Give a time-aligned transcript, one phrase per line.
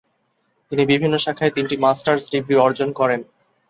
[0.71, 3.19] তিনি বিভিন্ন শাখায় তিনটি মাস্টার্স ডিগ্রি অর্জন করেন।